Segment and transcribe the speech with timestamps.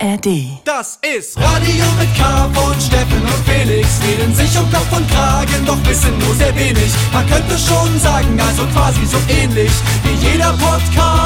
[0.00, 0.60] ARD.
[0.64, 4.00] Das ist Radio mit K von Steffen und Felix.
[4.02, 6.92] Reden sich um Kopf und Kragen, doch wissen nur sehr wenig.
[7.12, 9.70] Man könnte schon sagen, also quasi so ähnlich
[10.04, 11.18] wie jeder Podcast.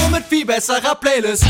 [0.00, 1.44] Nur mit viel besserer Playlist.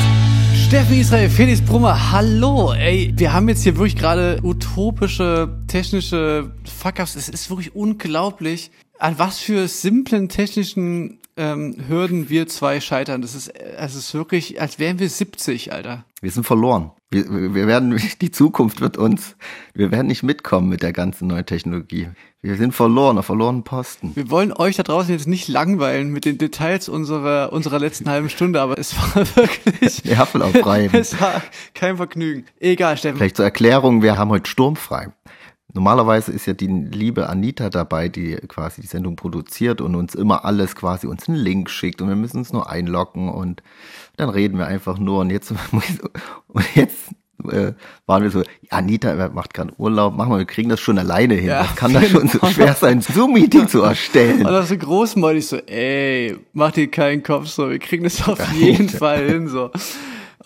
[0.67, 2.73] Steffen Israel, Felix Brummer, hallo.
[2.73, 7.17] Ey, wir haben jetzt hier wirklich gerade utopische technische Fuck-ups.
[7.17, 13.23] Es ist wirklich unglaublich, an was für simplen technischen ähm, Hürden wir zwei scheitern.
[13.23, 16.05] Das ist, es ist wirklich, als wären wir 70, Alter.
[16.21, 16.93] Wir sind verloren.
[17.11, 19.37] Wir, wir werden, die Zukunft wird uns,
[19.75, 22.09] wir werden nicht mitkommen mit der ganzen neuen Technologie.
[22.43, 24.13] Wir sind verloren, auf verlorenen Posten.
[24.15, 28.29] Wir wollen euch da draußen jetzt nicht langweilen mit den Details unserer, unserer letzten halben
[28.29, 30.05] Stunde, aber es war wirklich.
[30.05, 30.95] Nervenaufreibend.
[31.01, 32.45] es war kein Vergnügen.
[32.61, 33.17] Egal, Steffen.
[33.17, 35.09] Vielleicht zur Erklärung, wir haben heute sturmfrei.
[35.75, 40.45] Normalerweise ist ja die liebe Anita dabei, die quasi die Sendung produziert und uns immer
[40.45, 43.63] alles quasi uns einen Link schickt und wir müssen uns nur einloggen und
[44.17, 45.53] dann reden wir einfach nur und jetzt
[46.49, 47.11] und jetzt
[47.51, 47.73] äh,
[48.07, 51.49] waren wir so, Anita macht gerade Urlaub, machen wir, wir kriegen das schon alleine hin.
[51.49, 54.47] Ja, das kann das schon so schwer sein, Zoom-Meeting zu erstellen.
[54.47, 58.53] Und das so großmäulig so, ey, mach dir keinen Kopf so, wir kriegen das auf
[58.53, 59.71] jeden Fall hin so.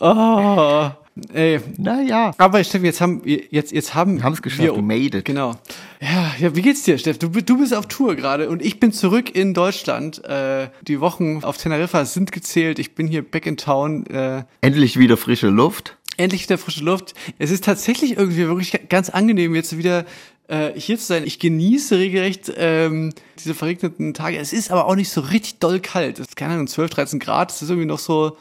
[0.01, 0.91] Oh,
[1.33, 1.61] ey.
[1.77, 2.33] Naja.
[2.39, 5.25] Aber Steffen, jetzt haben wir jetzt jetzt haben Wir es geschafft, we made it.
[5.25, 5.55] Genau.
[6.01, 7.19] Ja, ja, wie geht's dir, Steff?
[7.19, 10.25] Du, du bist auf Tour gerade und ich bin zurück in Deutschland.
[10.25, 12.79] Äh, die Wochen auf Teneriffa sind gezählt.
[12.79, 14.07] Ich bin hier back in town.
[14.07, 15.97] Äh, Endlich wieder frische Luft.
[16.17, 17.15] endlich wieder frische Luft.
[17.39, 20.05] Es ist tatsächlich irgendwie wirklich ganz angenehm, jetzt wieder
[20.49, 21.25] äh, hier zu sein.
[21.27, 24.39] Ich genieße regelrecht ähm, diese verregneten Tage.
[24.39, 26.19] Es ist aber auch nicht so richtig doll kalt.
[26.19, 27.51] Es ist keine Ahnung, 12, 13 Grad.
[27.53, 28.37] Es ist irgendwie noch so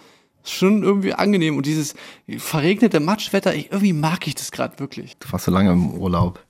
[0.49, 1.57] schon irgendwie angenehm.
[1.57, 1.95] Und dieses
[2.37, 5.17] verregnete Matschwetter, ich, irgendwie mag ich das gerade wirklich.
[5.17, 6.46] Du warst so lange im Urlaub.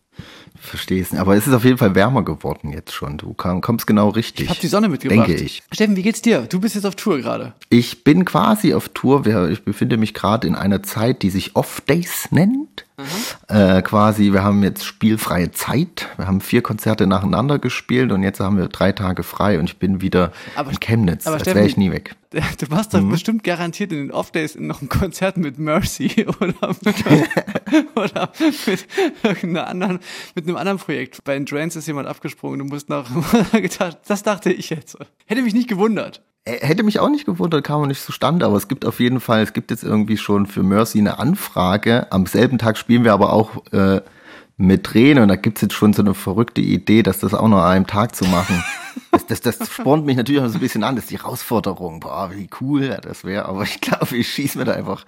[0.59, 1.19] Verstehst nicht.
[1.21, 3.17] Aber es ist auf jeden Fall wärmer geworden jetzt schon.
[3.17, 4.45] Du kommst genau richtig.
[4.45, 5.27] Ich habe die Sonne mitgebracht.
[5.29, 5.63] Denke ich.
[5.71, 6.41] Steffen, wie geht's dir?
[6.41, 7.53] Du bist jetzt auf Tour gerade.
[7.69, 9.25] Ich bin quasi auf Tour.
[9.49, 12.85] Ich befinde mich gerade in einer Zeit, die sich Off-Days nennt.
[13.47, 16.07] Äh, quasi, wir haben jetzt spielfreie Zeit.
[16.17, 19.77] Wir haben vier Konzerte nacheinander gespielt und jetzt haben wir drei Tage frei und ich
[19.77, 21.27] bin wieder Aber- in Chemnitz.
[21.27, 22.15] aber Als wäre ich nie weg.
[22.59, 22.81] Du Mhm.
[22.91, 26.95] doch bestimmt garantiert in den Off-Days noch ein Konzert mit Mercy oder mit,
[27.95, 28.31] oder
[28.65, 28.87] mit
[29.23, 29.99] irgendeiner anderen,
[30.35, 31.23] mit einem anderen Projekt.
[31.23, 33.09] Bei Drains ist jemand abgesprungen, du musst nach,
[34.07, 34.97] das dachte ich jetzt.
[35.25, 36.23] Hätte mich nicht gewundert.
[36.45, 39.41] Hätte mich auch nicht gewundert, kam auch nicht zustande, aber es gibt auf jeden Fall,
[39.41, 42.09] es gibt jetzt irgendwie schon für Mercy eine Anfrage.
[42.11, 44.01] Am selben Tag spielen wir aber auch äh,
[44.55, 47.59] mit Tränen und da gibt's jetzt schon so eine verrückte Idee, dass das auch noch
[47.59, 48.63] an einem Tag zu machen.
[49.27, 51.99] Das, das, das spornt mich natürlich auch so ein bisschen an, das ist die Herausforderung.
[51.99, 55.05] Boah, wie cool das wäre, aber ich glaube, ich schieße mir da einfach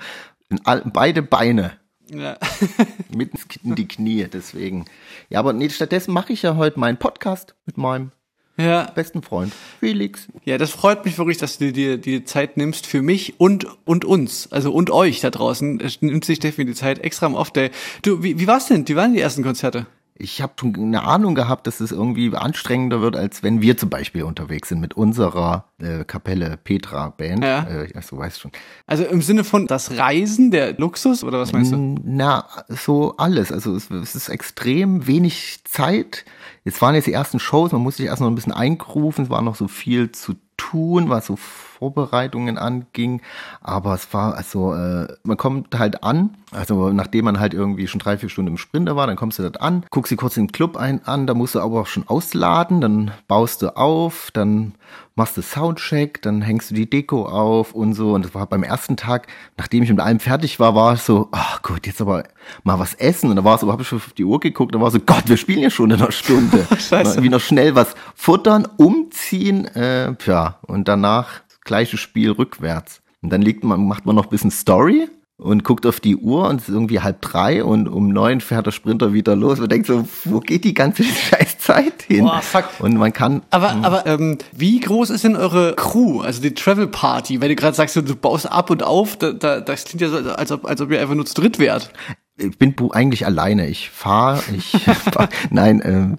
[0.50, 1.72] in all, beide Beine
[2.14, 2.38] Ja.
[3.16, 4.86] mitten in die Knie, deswegen.
[5.30, 8.12] Ja, aber nee, stattdessen mache ich ja heute meinen Podcast mit meinem
[8.58, 8.90] Ja.
[8.92, 10.28] besten Freund Felix.
[10.44, 14.06] Ja, das freut mich wirklich, dass du dir die Zeit nimmst für mich und, und
[14.06, 15.80] uns, also und euch da draußen.
[15.82, 17.72] Es nimmt sich definitiv die Zeit extra am Off-Day.
[18.02, 18.88] Du, wie, wie war's denn?
[18.88, 19.86] Wie waren die ersten Konzerte?
[20.22, 23.90] Ich habe schon eine Ahnung gehabt, dass es irgendwie anstrengender wird, als wenn wir zum
[23.90, 27.44] Beispiel unterwegs sind mit unserer äh, Kapelle Petra Band.
[27.44, 27.64] Ja.
[27.64, 28.52] Äh, also weißt schon.
[28.86, 31.96] Also im Sinne von das Reisen, der Luxus oder was meinst du?
[32.04, 33.52] Na, so alles.
[33.52, 36.26] Also es, es ist extrem wenig Zeit.
[36.66, 39.30] Jetzt waren jetzt die ersten Shows, man muss sich erst noch ein bisschen eingrufen, es
[39.30, 41.38] war noch so viel zu tun, was so
[41.80, 43.22] Vorbereitungen anging.
[43.62, 48.00] Aber es war, also, äh, man kommt halt an, also nachdem man halt irgendwie schon
[48.00, 50.52] drei, vier Stunden im Sprinter war, dann kommst du dort an, guckst dir kurz den
[50.52, 54.74] Club ein, an, da musst du aber auch schon ausladen, dann baust du auf, dann
[55.16, 58.14] machst du Soundcheck, dann hängst du die Deko auf und so.
[58.14, 61.28] Und das war beim ersten Tag, nachdem ich mit allem fertig war, war es so,
[61.32, 62.24] ach gut, jetzt aber
[62.64, 63.30] mal was essen.
[63.30, 65.00] Und da war es so, habe ich schon auf die Uhr geguckt, da war so,
[65.00, 66.66] Gott, wir spielen ja schon in einer Stunde.
[66.80, 67.12] Scheiße.
[67.12, 73.02] Irgendwie noch schnell was futtern, umziehen, äh, ja, und danach gleiche Spiel rückwärts.
[73.22, 75.08] Und dann liegt man, macht man noch ein bisschen Story
[75.38, 78.66] und guckt auf die Uhr und es ist irgendwie halb drei und um neun fährt
[78.66, 79.60] der Sprinter wieder los.
[79.60, 82.26] Man denkt so, wo geht die ganze scheiß Zeit hin?
[82.26, 82.66] Boah, fuck.
[82.80, 86.88] Und man kann, Aber, aber ähm, wie groß ist denn eure Crew, also die Travel
[86.88, 87.40] Party?
[87.40, 90.18] Weil du gerade sagst, du baust ab und auf, da, da, das klingt ja so,
[90.18, 91.92] als ob, als ob ihr einfach nur zu dritt wärt.
[92.38, 93.68] ich bin eigentlich alleine.
[93.68, 94.72] Ich fahre, ich
[95.14, 96.18] fahr, nein, ähm,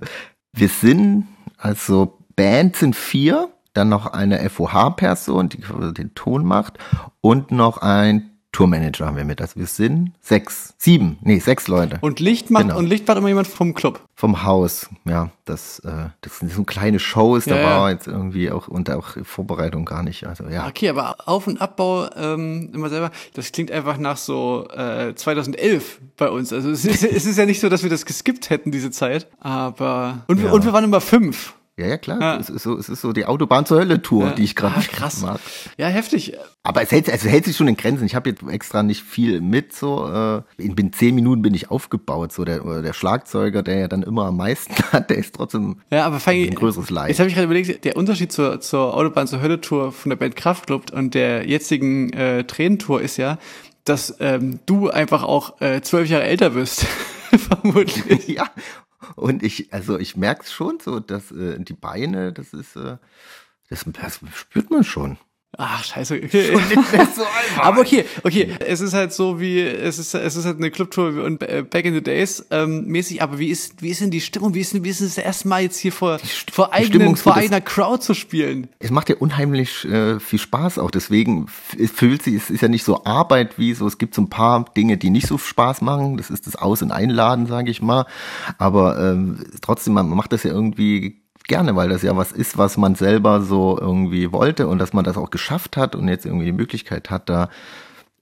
[0.52, 1.26] wir sind,
[1.58, 5.58] also Band sind vier, dann noch eine FOH-Person, die
[5.94, 6.78] den Ton macht
[7.20, 9.40] und noch ein Tourmanager haben wir mit.
[9.40, 12.78] Also wir sind sechs, sieben, nee, sechs Leute Und Licht macht, Genau.
[12.78, 14.00] und Licht macht immer jemand vom Club.
[14.16, 14.88] vom Haus.
[15.04, 17.78] Ja, das, äh, das sind so kleine Shows, da Ja, ja.
[17.78, 20.26] war jetzt irgendwie auch, und auch Vorbereitung gar nicht.
[20.26, 24.66] Also ja, Okay, aber Auf- und Abbau ähm, immer selber, das klingt einfach nach so
[24.74, 26.52] äh, 2011 bei uns.
[26.52, 29.28] Also es ist, es ist ja nicht so, dass wir das geskippt hätten, diese Zeit.
[29.38, 30.52] Aber und, wir, Ja.
[30.52, 31.54] und wir waren immer fünf.
[31.80, 32.20] Ja, ja, klar.
[32.20, 32.36] Ja.
[32.36, 34.30] Es, ist so, es ist so die Autobahn zur Hölle-Tour, Ja.
[34.32, 35.22] die ich gerade Ah, krass.
[35.22, 35.40] mag.
[35.78, 36.34] Ja, heftig.
[36.62, 38.04] Aber es hält, es hält sich schon in Grenzen.
[38.04, 39.72] Ich habe jetzt extra nicht viel mit.
[39.74, 42.32] So äh, in, in zehn Minuten bin ich aufgebaut.
[42.32, 46.04] So der, der Schlagzeuger, der ja dann immer am meisten hat, der ist trotzdem Ja,
[46.06, 47.08] aber allem- ein größeres Leid.
[47.08, 50.16] Jetzt habe ich gerade überlegt, der Unterschied zur, zur Autobahn zur Hölle Tour von der
[50.16, 53.38] Band Kraftklub und der jetzigen äh, Tränentour ist ja,
[53.84, 56.84] dass ähm, du einfach auch äh, zwölf Jahre älter bist.
[57.30, 58.28] Vermutlich.
[58.36, 58.44] ja.
[59.16, 62.98] Und ich, also ich merke schon so, dass äh, die Beine, das ist, äh,
[63.68, 65.18] das, das spürt man schon.
[65.58, 66.20] Ach, scheiße.
[66.24, 66.54] Okay.
[66.54, 67.62] Nicht mehr so einfach.
[67.64, 71.24] Aber okay, okay, es ist halt so wie, es ist, es ist halt eine Clubtour
[71.24, 74.20] und äh, Back in the Days ähm, mäßig, aber wie ist, wie ist denn die
[74.20, 74.54] Stimmung?
[74.54, 76.18] Wie ist denn, wie ist denn das erste Mal jetzt hier vor,
[76.52, 78.68] vor eigenen, vor eigener Crowd zu spielen?
[78.78, 80.90] Es macht ja unheimlich äh, viel Spaß auch.
[80.90, 83.86] Deswegen fühlt sich, es ist ja nicht so Arbeit wie so.
[83.86, 86.16] Es gibt so ein paar Dinge, die nicht so Spaß machen.
[86.16, 88.06] Das ist das Aus- und Einladen, sage ich mal.
[88.58, 92.76] Aber ähm, trotzdem, man macht das ja irgendwie gerne, weil das ja was ist, was
[92.76, 96.46] man selber so irgendwie wollte und dass man das auch geschafft hat und jetzt irgendwie
[96.46, 97.48] die Möglichkeit hat, da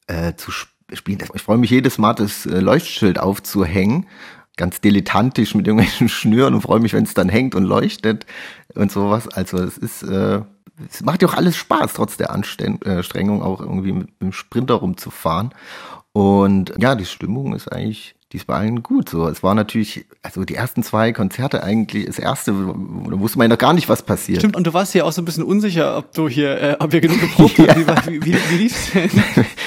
[0.06, 1.18] äh, zu sp- spielen.
[1.34, 4.06] Ich freue mich jedes Mal, das äh, Leuchtschild aufzuhängen.
[4.56, 8.26] Ganz dilettantisch mit irgendwelchen Schnüren und freue mich, wenn es dann hängt und leuchtet
[8.74, 9.28] und sowas.
[9.28, 10.40] Also es ist, äh,
[10.90, 14.32] es macht ja auch alles Spaß, trotz der Anstrengung, äh, auch irgendwie mit, mit dem
[14.32, 15.50] Sprinter rumzufahren.
[16.12, 19.08] Und ja, die Stimmung ist eigentlich, die ist bei allen gut.
[19.08, 23.46] So, es war natürlich, also die ersten zwei Konzerte eigentlich, das erste, da wusste man
[23.46, 24.40] ja noch gar nicht, was passiert.
[24.40, 26.92] Stimmt, und du warst ja auch so ein bisschen unsicher, ob du hier, äh, ob
[26.92, 27.86] wir genug geprobt haben.
[28.06, 29.10] Wie, wie, wie, wie lief's denn?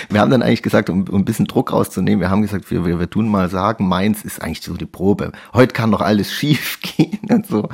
[0.10, 2.86] wir haben dann eigentlich gesagt, um, um ein bisschen Druck rauszunehmen, wir haben gesagt, wir,
[2.86, 5.32] wir, wir tun mal sagen, meins ist eigentlich so die Probe.
[5.54, 7.68] Heute kann doch alles schief gehen und so.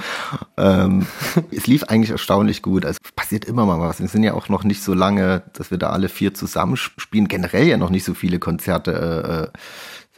[0.56, 1.06] Ähm,
[1.51, 2.86] es lief eigentlich erstaunlich gut.
[2.86, 4.00] Also passiert immer mal was.
[4.00, 7.28] Wir sind ja auch noch nicht so lange, dass wir da alle vier zusammen spielen.
[7.28, 9.57] Generell ja noch nicht so viele Konzerte, äh,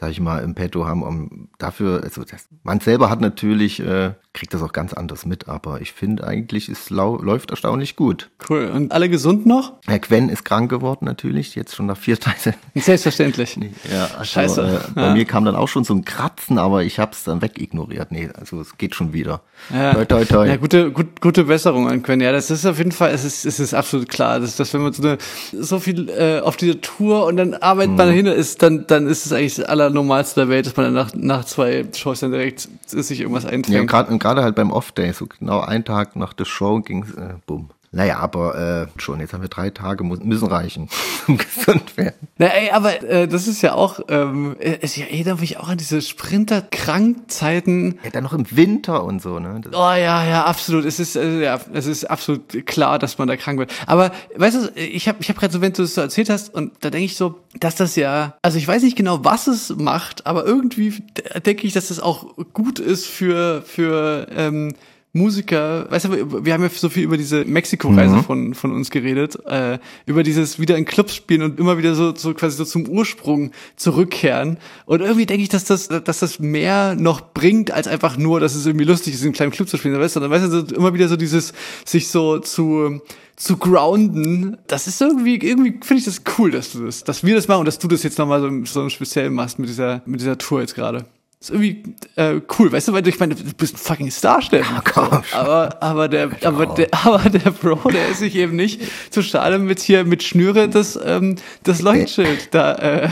[0.00, 1.02] sag ich mal, im Petto haben.
[1.02, 5.48] Um, dafür, also das, man selber hat natürlich, äh, kriegt das auch ganz anders mit,
[5.48, 8.30] aber ich finde eigentlich, es läuft erstaunlich gut.
[8.48, 8.70] Cool.
[8.72, 9.72] Und alle gesund noch?
[9.88, 12.54] Herr Quen ist krank geworden natürlich, jetzt schon nach vier Tagen.
[12.76, 13.58] Selbstverständlich.
[13.92, 14.62] Ja, also, Scheiße.
[14.62, 15.12] Äh, bei Ja.
[15.14, 18.12] mir kam dann auch schon so ein Kratzen, aber ich habe es dann wegignoriert.
[18.12, 19.42] Nee, also es geht schon wieder.
[19.74, 19.94] Ja.
[19.94, 20.46] Toi, toi, toi.
[20.46, 22.20] Ja, gute, gut, gute Besserung an Quen.
[22.20, 24.82] Ja, das ist auf jeden Fall, es ist, es ist absolut klar, dass, dass wenn
[24.82, 25.18] man so, eine,
[25.52, 27.96] so viel äh, auf dieser Tour und dann arbeitet Mhm.
[27.96, 30.94] man dahinter ist, dann, dann ist es eigentlich das Allernormalste der Welt, dass man dann
[30.94, 33.88] nach, nach zwei Shows dann direkt sich irgendwas Ja, einfängt.
[33.88, 37.70] gerade gerade halt beim Off-Day, so genau einen Tag nach der Show ging's, äh, bumm.
[37.92, 40.88] Naja, aber äh, schon, jetzt haben wir drei Tage, müssen reichen,
[41.26, 42.28] um gesund werden.
[42.38, 46.00] Na, ey, aber äh, das ist ja auch, ähm, es erinnert mich auch an diese
[46.00, 47.98] Sprinter-Krankzeiten.
[48.04, 49.60] Ja, dann noch im Winter und so, ne?
[49.60, 50.84] Das, Oh ja, ja, absolut.
[50.84, 53.72] Es ist, äh, ja, es ist absolut klar, dass man da krank wird.
[53.86, 56.54] Aber weißt du, ich habe ich hab gerade so, wenn du es so erzählt hast,
[56.54, 59.70] und da denke ich so, dass das ja, also ich weiß nicht genau, was es
[59.76, 61.02] macht, aber irgendwie
[61.44, 64.74] denke ich, dass das auch gut ist für, für ähm,
[65.12, 69.38] Musiker, weißt du, wir haben ja so viel über diese Mexiko-Reise von, von uns geredet,
[69.44, 72.86] äh, über dieses wieder in Clubs spielen und immer wieder so, so quasi so zum
[72.86, 74.58] Ursprung zurückkehren.
[74.86, 78.54] Und irgendwie denke ich, dass das, dass das mehr noch bringt, als einfach nur, dass
[78.54, 79.98] es irgendwie lustig ist, in einem kleinen Club zu spielen.
[79.98, 81.54] Weißt du, dann weißt du, immer wieder so dieses,
[81.84, 83.00] sich so zu,
[83.34, 87.34] zu grounden, das ist irgendwie, irgendwie finde ich das cool, dass du das, dass wir
[87.34, 90.20] das machen und dass du das jetzt nochmal so, so speziell machst mit dieser, mit
[90.20, 91.04] dieser Tour jetzt gerade.
[91.40, 91.82] Ist irgendwie
[92.16, 94.76] äh, cool, weißt du, weil du- ich meine, du bist ein fucking Star, Steffen.
[94.84, 98.82] komm So, aber, aber der, aber der, aber der Bro, der ist sich eben nicht
[99.10, 103.08] zu schade mit hier mit Schnüre das, ähm, das Leuchtschild da äh,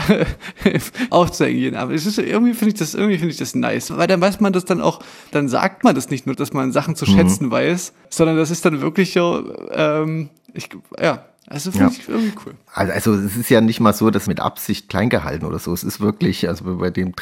[1.09, 1.75] aufzuhängen.
[1.75, 4.39] Aber es ist irgendwie finde ich das irgendwie finde ich das nice, weil dann weiß
[4.41, 4.99] man das dann auch,
[5.31, 8.63] dann sagt man das nicht nur, dass man Sachen zu schätzen weiß, sondern das ist
[8.65, 10.69] dann wirklich so, ähm, ich,
[11.01, 11.99] ja, also finde Ja.
[11.99, 12.53] ich irgendwie cool.
[12.73, 15.73] Also, also es ist ja nicht mal so, dass mit Absicht klein gehalten oder so.
[15.73, 17.13] Es ist wirklich, also bei dem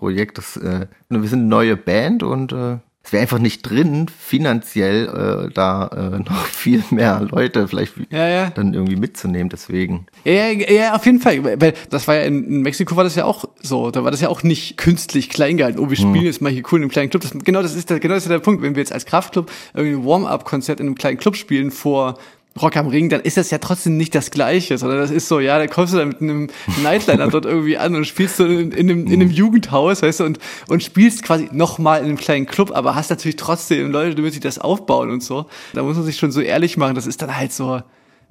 [0.00, 4.08] Tränenprojekt, das, äh, wir sind eine neue Band und äh, es wäre einfach nicht drin,
[4.08, 8.50] finanziell äh, da äh, noch viel mehr Leute vielleicht Ja, ja.
[8.50, 9.48] dann irgendwie mitzunehmen.
[9.48, 10.06] Deswegen.
[10.24, 11.42] Ja, ja, auf jeden Fall.
[11.60, 13.90] Weil das war ja in, in Mexiko war das ja auch so.
[13.90, 15.78] Da war das ja auch nicht künstlich klein gehalten.
[15.78, 17.22] Oh, wir spielen jetzt mal hier cool in einem kleinen Club.
[17.22, 18.62] Das, genau, das ist der, genau das ist der Punkt.
[18.62, 22.18] Wenn wir jetzt als Kraftclub irgendwie ein Warm-up-Konzert in einem kleinen Club spielen vor
[22.60, 25.38] Rock am Ring, dann ist das ja trotzdem nicht das Gleiche, sondern das ist so,
[25.38, 26.48] ja, da kommst du dann mit einem
[26.82, 30.24] Nightliner dort irgendwie an und spielst du in, in, einem, in einem Jugendhaus, weißt du,
[30.24, 30.38] und,
[30.68, 34.40] und spielst quasi nochmal in einem kleinen Club, aber hast natürlich trotzdem Leute, die sich
[34.40, 35.46] das aufbauen und so.
[35.74, 37.82] Da muss man sich schon so ehrlich machen, das ist dann halt so,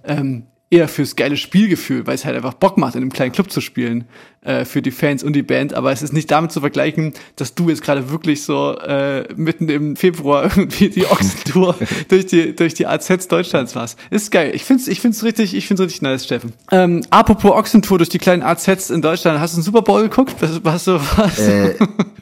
[0.04, 3.52] ähm, eher fürs geile Spielgefühl, weil es halt einfach Bock macht, in einem kleinen Club
[3.52, 4.06] zu spielen.
[4.42, 7.56] äh, für die Fans und die Band, aber es ist nicht damit zu vergleichen, dass
[7.56, 11.76] du jetzt gerade wirklich so äh, mitten im Februar irgendwie die Ochsentour
[12.08, 14.00] durch die durch die AZs Deutschlands warst.
[14.10, 14.52] Ist geil.
[14.54, 16.54] Ich find's ich find's richtig ich find's richtig nice, Steffen.
[16.72, 20.36] Ähm, apropos Ochsentour durch die kleinen AZs in Deutschland, hast du einen Super Bowl geguckt?
[20.40, 21.40] Was, was was?
[21.40, 21.76] Äh,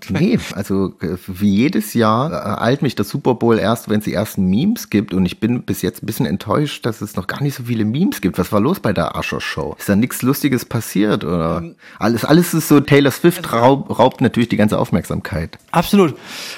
[0.09, 4.05] nee, also äh, wie jedes Jahr äh, eilt mich der Super Bowl erst, wenn es
[4.05, 7.27] die ersten Memes gibt und ich bin bis jetzt ein bisschen enttäuscht, dass es noch
[7.27, 8.36] gar nicht so viele Memes gibt.
[8.37, 9.75] Was war los bei der Ascher Show?
[9.77, 11.57] Ist da nichts Lustiges passiert oder?
[11.57, 15.57] Ähm, alles, alles ist so, Taylor Swift raub, raubt natürlich die ganze Aufmerksamkeit.
[15.71, 16.15] Absolut.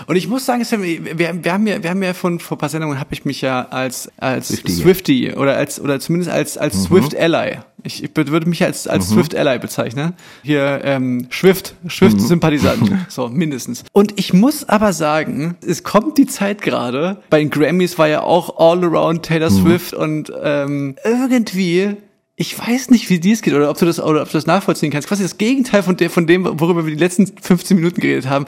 [0.08, 2.70] Und ich muss sagen, wir, wir haben ja, wir haben ja von vor ein paar
[2.70, 6.76] Sendungen habe ich mich ja als als Swifty, Swifty oder als oder zumindest als als
[6.76, 6.86] mhm.
[6.86, 7.58] Swift Ally.
[7.84, 9.16] Ich, ich würde mich als als mhm.
[9.16, 10.14] Swift Ally bezeichnen.
[10.44, 12.22] Hier ähm, Swift Swift mhm.
[12.28, 13.84] Sympathisant, so mindestens.
[13.92, 17.22] Und ich muss aber sagen, es kommt die Zeit gerade.
[17.30, 19.62] Bei den Grammys war ja auch All Around Taylor mhm.
[19.62, 21.98] Swift und ähm, irgendwie
[22.42, 24.46] ich weiß nicht, wie dir es geht oder ob du das oder ob du das
[24.46, 25.10] nachvollziehen kannst.
[25.10, 28.46] Quasi das Gegenteil von, der, von dem, worüber wir die letzten 15 Minuten geredet haben.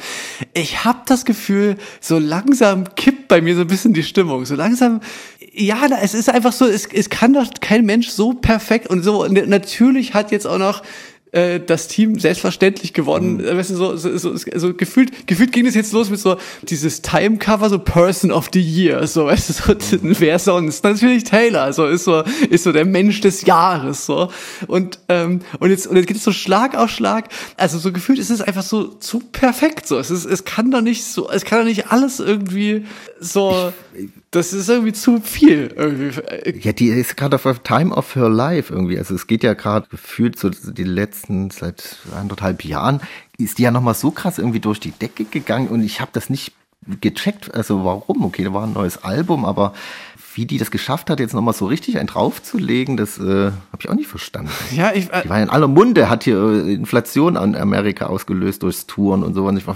[0.53, 4.45] Ich habe das Gefühl, so langsam kippt bei mir so ein bisschen die Stimmung.
[4.45, 5.01] So langsam,
[5.53, 9.25] ja, es ist einfach so, es, es kann doch kein Mensch so perfekt und so.
[9.27, 10.81] Natürlich hat jetzt auch noch
[11.33, 13.37] äh, das Team selbstverständlich gewonnen.
[13.37, 13.57] Mhm.
[13.57, 17.01] Weißt du, so, so, so, so gefühlt, gefühlt ging es jetzt los mit so dieses
[17.01, 20.15] Time-Cover, so Person of the Year, so, weißt du, so, mhm.
[20.19, 20.83] wer sonst?
[20.83, 24.29] Natürlich Taylor, so, ist so, ist so der Mensch des Jahres, so.
[24.67, 27.29] Und, ähm, und jetzt, und jetzt geht es so Schlag auf Schlag.
[27.57, 29.99] Also so gefühlt ist es einfach so zu perfekt, so.
[29.99, 32.85] Es ist, es kann doch nicht so, es kann doch nicht alles irgendwie
[33.19, 33.71] so,
[34.31, 35.73] das ist irgendwie zu viel.
[35.75, 36.19] Irgendwie.
[36.61, 38.97] Ja, die ist gerade auf Time of Her Life irgendwie.
[38.97, 43.01] Also es geht ja gerade gefühlt so die letzten seit anderthalb Jahren
[43.37, 46.29] ist die ja nochmal so krass irgendwie durch die Decke gegangen und ich habe das
[46.29, 46.53] nicht
[47.01, 47.53] gecheckt.
[47.53, 48.23] Also warum?
[48.23, 49.73] Okay, da war ein neues Album, aber
[50.35, 53.89] wie die das geschafft hat, jetzt nochmal so richtig einen draufzulegen, das äh, habe ich
[53.89, 54.51] auch nicht verstanden.
[54.75, 58.07] Ja, ich, äh, die war ja in aller Munde, hat hier äh, Inflation an Amerika
[58.07, 59.45] ausgelöst durchs Touren und so.
[59.45, 59.75] Und ich war,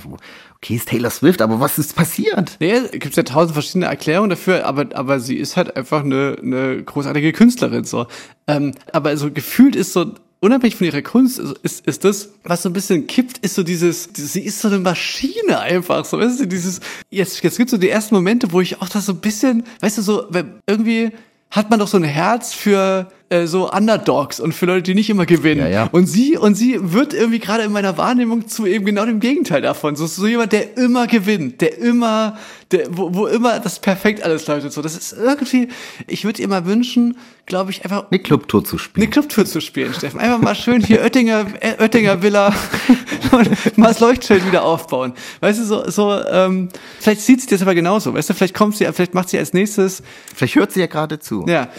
[0.55, 2.57] okay, ist Taylor Swift, aber was ist passiert?
[2.59, 6.83] Nee, gibt ja tausend verschiedene Erklärungen dafür, aber, aber sie ist halt einfach eine, eine
[6.83, 7.83] großartige Künstlerin.
[7.83, 8.07] so.
[8.47, 10.13] Ähm, aber so gefühlt ist so
[10.45, 14.09] unabhängig von ihrer Kunst ist, ist das, was so ein bisschen kippt, ist so dieses,
[14.13, 17.89] sie ist so eine Maschine einfach, so, weißt du, dieses, jetzt, jetzt gibt's so die
[17.89, 20.29] ersten Momente, wo ich auch das so ein bisschen, weißt du, so,
[20.67, 21.11] irgendwie
[21.49, 25.09] hat man doch so ein Herz für äh, so Underdogs und für Leute, die nicht
[25.09, 25.61] immer gewinnen.
[25.61, 25.89] Ja, ja.
[25.91, 29.61] Und sie und sie wird irgendwie gerade in meiner Wahrnehmung zu eben genau dem Gegenteil
[29.61, 29.95] davon.
[29.95, 32.37] So, so jemand, der immer gewinnt, der immer,
[32.71, 34.71] der, wo, wo immer das perfekt alles läuft.
[34.71, 35.69] So, das ist irgendwie.
[36.05, 37.17] Ich würde ihr mal wünschen,
[37.47, 39.03] glaube ich, einfach eine Clubtour zu spielen.
[39.03, 40.19] Eine Clubtour zu spielen, Steffen.
[40.19, 42.53] Einfach mal schön hier Oettinger, äh, Oettinger Villa
[43.31, 45.13] und mal das Leuchtschild wieder aufbauen.
[45.39, 48.13] Weißt du, so, so ähm, vielleicht sieht sie das aber genauso.
[48.13, 50.03] Weißt du, vielleicht kommt sie, vielleicht macht sie als nächstes.
[50.35, 51.45] Vielleicht hört sie ja gerade zu.
[51.47, 51.69] Ja.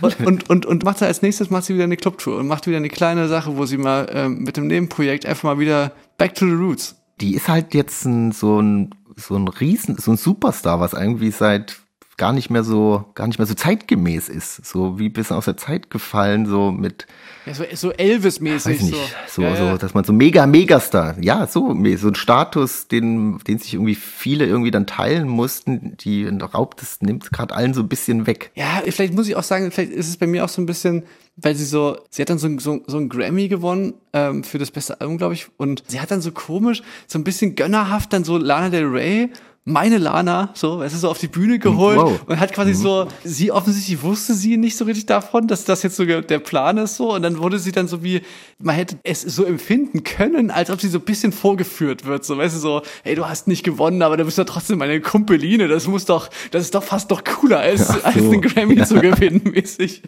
[0.00, 2.66] Und, und, und, und macht sie als nächstes macht sie wieder eine Clubtour und macht
[2.66, 6.34] wieder eine kleine Sache, wo sie mal ähm, mit dem Nebenprojekt einfach mal wieder back
[6.34, 6.96] to the roots.
[7.20, 11.30] Die ist halt jetzt ein, so ein so ein Riesen, so ein Superstar, was irgendwie
[11.30, 11.80] seit
[12.20, 14.66] gar nicht mehr so, gar nicht mehr so zeitgemäß ist.
[14.66, 17.06] So wie bisschen aus der Zeit gefallen, so mit.
[17.46, 18.78] Ja, so, so Elvis-mäßig.
[18.78, 18.96] So,
[19.26, 19.56] so, ja, ja.
[19.56, 21.16] so, dass man so mega, Megastar.
[21.22, 26.26] Ja, so, so ein Status, den, den sich irgendwie viele irgendwie dann teilen mussten, die
[26.26, 28.50] raubt es, nimmt gerade allen so ein bisschen weg.
[28.54, 31.04] Ja, vielleicht muss ich auch sagen, vielleicht ist es bei mir auch so ein bisschen,
[31.36, 34.70] weil sie so, sie hat dann so, so, so ein Grammy gewonnen ähm, für das
[34.70, 35.46] beste Album, glaube ich.
[35.56, 39.30] Und sie hat dann so komisch, so ein bisschen gönnerhaft dann so Lana Del Rey
[39.66, 42.20] meine Lana, so, weißt du, so auf die Bühne geholt wow.
[42.26, 42.76] und hat quasi mhm.
[42.76, 46.78] so, sie offensichtlich wusste sie nicht so richtig davon, dass das jetzt so der Plan
[46.78, 48.22] ist so und dann wurde sie dann so wie,
[48.58, 52.38] man hätte es so empfinden können, als ob sie so ein bisschen vorgeführt wird, so,
[52.38, 55.68] weißt du, so, hey, du hast nicht gewonnen, aber du bist ja trotzdem meine Kumpeline,
[55.68, 58.00] das muss doch, das ist doch fast doch cooler, als, so.
[58.02, 58.86] als den Grammy ja.
[58.86, 60.02] zu gewinnen, mäßig.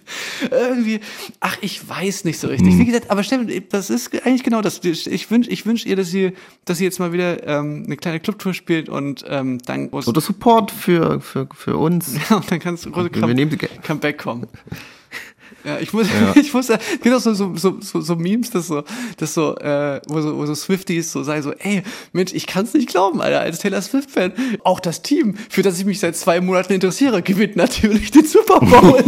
[0.50, 1.00] Irgendwie,
[1.40, 2.74] ach, ich weiß nicht so richtig.
[2.74, 2.78] Mhm.
[2.78, 4.80] Wie gesagt, aber Steffen, das ist eigentlich genau das.
[4.82, 6.32] Ich wünsche ich wünsch ihr, dass sie,
[6.64, 10.20] dass sie jetzt mal wieder ähm, eine kleine Clubtour spielt und ähm, ähm, dann Oder
[10.20, 12.14] Support für, für, für uns.
[12.30, 13.34] Ja, und dann kannst du große Come,
[13.82, 14.46] Comeback kommen.
[15.64, 16.34] Ja, ich muss, ja.
[16.40, 16.68] ich muss,
[17.02, 18.82] genau so, so, so, so, so Memes, das so,
[19.16, 21.82] das so, äh, wo so, wo so Swifties so sagen so, ey,
[22.12, 24.32] Mensch, ich kann's nicht glauben, Alter, als Taylor Swift-Fan.
[24.64, 28.60] Auch das Team, für das ich mich seit zwei Monaten interessiere, gewinnt natürlich den Super
[28.60, 29.04] Bowl.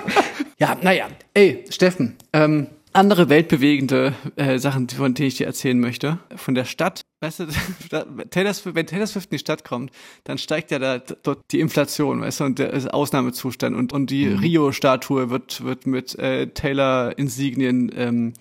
[0.58, 6.18] ja, naja, ey, Steffen, ähm, andere weltbewegende äh, Sachen, von denen ich dir erzählen möchte.
[6.36, 7.02] Von der Stadt.
[7.20, 7.46] Weißt du,
[8.30, 9.90] Taylor Swift, wenn Taylor Swift in die Stadt kommt,
[10.22, 14.26] dann steigt ja da dort die Inflation, weißt du, und der Ausnahmezustand und, und die
[14.26, 14.38] mhm.
[14.38, 18.34] Rio-Statue wird, wird mit äh, Taylor-Insignien ähm,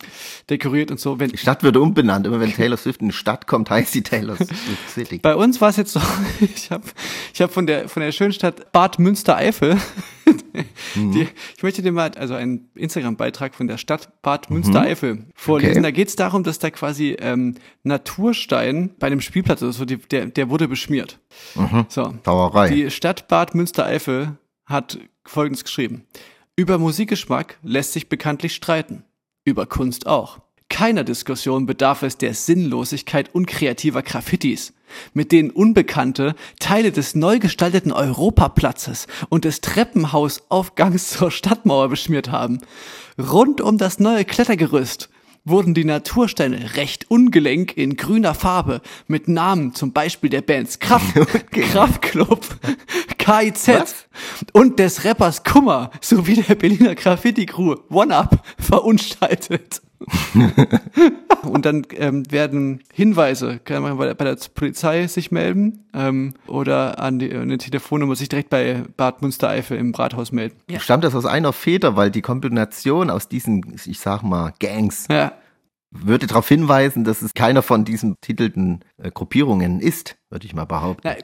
[0.49, 1.19] dekoriert und so.
[1.19, 4.03] Wenn, die Stadt wird umbenannt, immer wenn Taylor Swift in die Stadt kommt, heißt sie
[4.03, 4.53] Taylor Swift
[4.93, 5.17] City.
[5.17, 6.01] Bei uns war es jetzt so,
[6.39, 6.83] ich habe
[7.33, 9.77] ich hab von der von der schönen Stadt Bad Münstereifel
[10.95, 15.71] Die, ich möchte dir mal also einen Instagram-Beitrag von der Stadt Bad Münstereifel vorlesen.
[15.71, 15.81] Okay.
[15.81, 17.55] Da geht es darum, dass da quasi ähm,
[18.67, 21.19] Naturstein bei dem Spielplatz, also die, der, der wurde beschmiert.
[21.89, 22.13] So.
[22.23, 22.69] Sauerei.
[22.69, 26.05] Die Stadt Bad Münstereifel hat Folgendes geschrieben.
[26.55, 29.03] Über Musikgeschmack lässt sich bekanntlich streiten.
[29.45, 30.39] Über Kunst auch.
[30.69, 34.73] Keiner Diskussion bedarf es der Sinnlosigkeit unkreativer Graffitis,
[35.13, 42.59] mit denen Unbekannte Teile des neu gestalteten Europaplatzes und des Treppenhausaufgangs zur Stadtmauer beschmiert haben.
[43.17, 45.09] Rund um das neue Klettergerüst
[45.49, 51.15] wurden die Natursteine recht ungelenk in grüner Farbe mit Namen zum Beispiel der Bands Kraft,
[51.51, 52.45] Kraftklub,
[53.17, 53.95] KIZ Was?
[54.53, 59.81] und des Rappers Kummer sowie der Berliner Graffiti-Crew One Up verunstaltet.
[61.49, 66.33] und dann ähm, werden Hinweise, kann man bei der, bei der Polizei sich melden ähm,
[66.47, 70.55] oder an die, eine Telefonnummer sich direkt bei Bad Münstereifel im Rathaus melden.
[70.69, 70.79] Ja.
[70.79, 75.31] Stammt das aus einer Feder, weil die Kombination aus diesen, ich sag mal, Gangs ja.
[75.91, 80.65] Würde darauf hinweisen, dass es keiner von diesen titelten äh, Gruppierungen ist, würde ich mal
[80.65, 81.01] behaupten.
[81.05, 81.15] Na,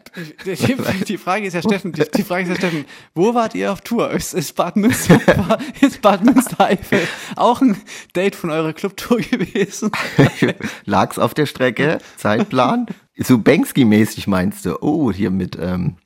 [0.46, 3.72] die, die Frage ist ja, Steffen, die, die Frage ist ja, Steffen, wo wart ihr
[3.72, 4.12] auf Tour?
[4.12, 5.20] Ist, ist Bad Münster,
[5.82, 7.02] ist Bad Münstereifel
[7.36, 7.78] auch ein
[8.16, 9.92] Date von eurer Clubtour gewesen?
[10.86, 12.86] Lag's auf der Strecke, Zeitplan.
[13.18, 14.82] So Banksy-mäßig meinst du?
[14.82, 15.98] Oh, hier mit ähm,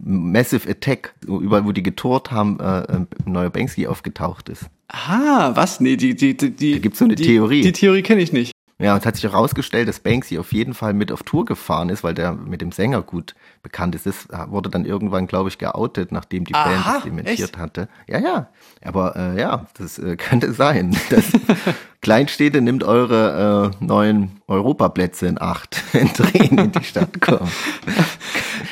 [0.00, 4.66] Massive Attack, überall, wo die getourt haben, äh, äh, ein neuer Banksy aufgetaucht ist.
[4.88, 5.80] Ah, was?
[5.80, 7.60] Nee, die, die, die, die Da gibt's so eine die, Theorie.
[7.60, 8.52] Die Theorie kenne ich nicht.
[8.80, 11.88] Ja, und es hat sich herausgestellt, dass Banksy auf jeden Fall mit auf Tour gefahren
[11.88, 14.06] ist, weil der mit dem Sänger gut bekannt ist.
[14.06, 17.58] Das wurde dann irgendwann, glaube ich, geoutet, nachdem die Band Aha, das dementiert echt?
[17.58, 17.88] hatte.
[18.06, 18.48] Ja, ja.
[18.84, 20.96] Aber äh, ja, das äh, könnte sein.
[21.10, 21.24] Das
[22.02, 27.50] Kleinstädte nimmt eure äh, neuen Europaplätze in Acht, wenn Tränen in die Stadt kommen.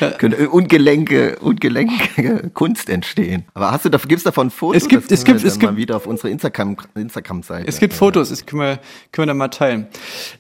[0.19, 3.45] Könnte ungelenke, ungelenke Kunst entstehen.
[3.55, 4.83] Aber hast du da, gibt's davon Fotos?
[4.83, 7.67] Es gibt- es können gibt- es gibt- mal wieder auf unsere Instagram, Instagram-Seite.
[7.69, 8.79] Es gibt Fotos, das können wir,
[9.13, 9.87] können wir dann mal teilen.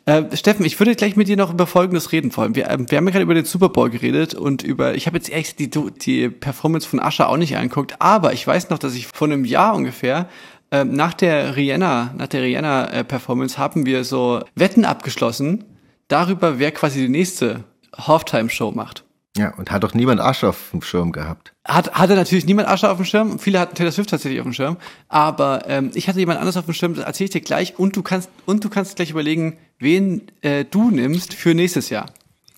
[0.04, 2.54] Äh, Steffen, ich würde gleich mit dir noch über Folgendes reden vor allem.
[2.54, 5.16] Wir, ähm, wir haben ja gerade über den Super Bowl geredet und über, ich habe
[5.16, 8.94] jetzt echt die, die Performance von Asha auch nicht angeguckt, aber ich weiß noch, dass
[8.94, 10.28] ich vor einem Jahr ungefähr
[10.70, 15.64] ähm, nach der Rihanna, nach der Rihanna äh, Performance haben wir so Wetten abgeschlossen
[16.08, 17.64] darüber, wer quasi die nächste
[17.96, 19.04] Halftime Show macht.
[19.36, 21.52] Ja, und hat doch niemand Asche auf dem Schirm gehabt.
[21.66, 23.38] Hat, hatte natürlich niemand Asche auf dem Schirm.
[23.38, 24.76] Viele hatten Taylor Swift tatsächlich auf dem Schirm.
[25.08, 27.78] Aber ähm, ich hatte jemand anderes auf dem Schirm, das erzähle ich dir gleich.
[27.78, 32.06] Und du kannst, und du kannst gleich überlegen, wen äh, du nimmst für nächstes Jahr.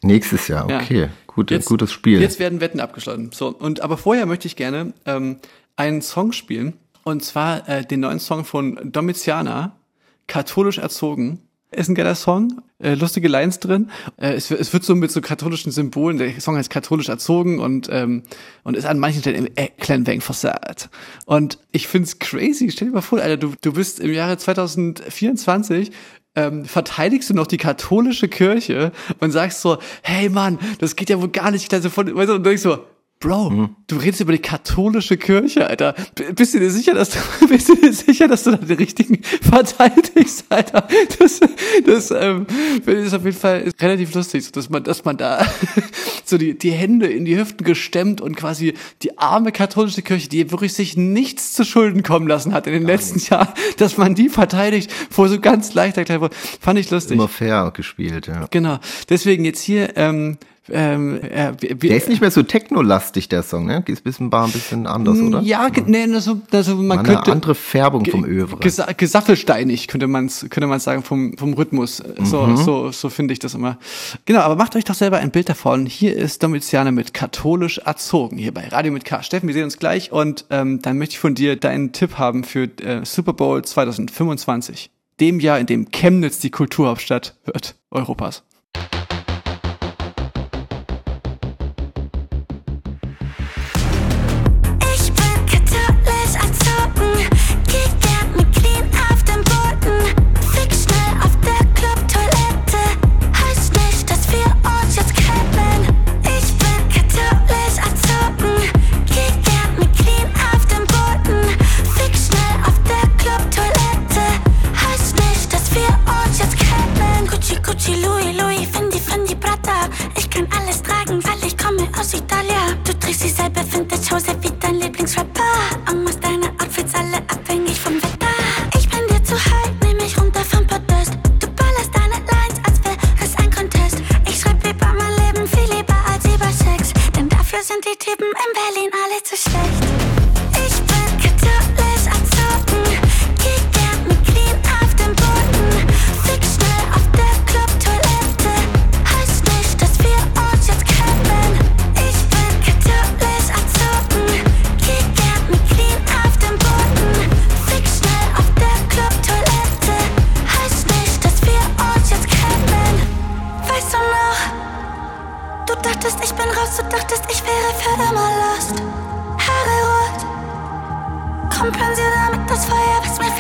[0.03, 0.79] Nächstes Jahr, Ja.
[0.81, 1.09] okay.
[1.27, 2.21] Gut, Jetzt- gutes Spiel.
[2.21, 3.31] Jetzt werden Wetten abgeschlossen.
[3.33, 5.37] So, und aber vorher möchte ich gerne ähm,
[5.77, 6.75] einen Song spielen.
[7.05, 9.73] Und zwar äh, den neuen Song von Domitiana,
[10.27, 11.41] katholisch erzogen.
[11.71, 13.91] Ist ein geiler Song, äh, lustige Lines drin.
[14.17, 17.59] Äh, es, wird- es wird so mit so katholischen Symbolen, der Song heißt katholisch erzogen
[17.61, 18.23] und, ähm,
[18.63, 20.89] und ist an manchen Stellen im äh, kleinen Wein versagt.
[21.27, 22.71] Und ich find's crazy.
[22.71, 25.91] Stell dir mal vor, Alter, du, du bist im Jahre 2024
[26.35, 31.21] ähm, verteidigst du noch die katholische Kirche und sagst so, hey Mann, das geht ja
[31.21, 31.73] wohl gar nicht.
[31.75, 32.79] Also von, weißt du, und denkst so,
[33.21, 35.97] Bro, du redest über die katholische Kirche, Alter.
[36.37, 39.21] Bist du dir sicher, dass du, bist du dir sicher, dass du da den richtigen
[39.25, 40.87] verteidigst, Alter?
[41.19, 41.41] Das,
[41.85, 42.47] das, ähm,
[42.85, 45.45] finde ich auf jeden Fall relativ lustig, so, dass man, dass man da
[46.25, 50.53] so die, die Hände in die Hüften gestemmt und quasi die arme katholische Kirche, die
[50.53, 54.29] wirklich sich nichts zu Schulden kommen lassen hat in den letzten Jahren, dass man die
[54.29, 56.31] verteidigt vor so ganz leichter Kleidung.
[56.61, 57.17] Fand ich lustig.
[57.17, 58.47] Immer fair gespielt, ja.
[58.53, 58.79] Genau.
[59.09, 60.39] Deswegen jetzt hier, ähm,
[60.71, 63.83] ähm, äh, Der ist nicht mehr so technolastig, der Song, ne?
[63.87, 65.41] Ist ein bisschen, war ein bisschen anders, oder?
[65.41, 68.59] Ja, nee, also, also man könnte eine andere Färbung vom Övre.
[68.59, 72.03] Gesa gesaffelsteinig könnte man könnte man sagen vom vom Rhythmus.
[72.25, 72.57] So Mhm.
[72.57, 73.79] so so finde ich das immer.
[74.25, 75.87] Genau, aber macht euch doch selber ein Bild davon.
[75.87, 79.23] Hier ist Domitiane mit katholisch erzogen hier bei Radio mit K.
[79.23, 82.45] Steffen, wir sehen uns gleich und ähm, dann möchte ich von dir deinen Tipp haben
[82.45, 88.43] für äh, Super Bowl 2025, dem Jahr, in dem Chemnitz die Kulturhauptstadt wird Europas.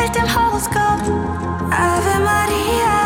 [0.09, 1.03] victim holes gold.
[1.71, 2.98] Ave Maria.